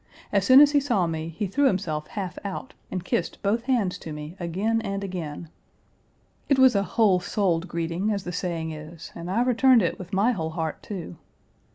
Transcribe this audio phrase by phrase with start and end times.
[0.31, 3.99] As soon as he saw me he threw himself half out and kissed both hands
[3.99, 5.49] to me again and again.
[6.49, 10.11] It was a whole souled greeting, as the saying is, and I returned it with
[10.11, 11.17] my whole heart, too.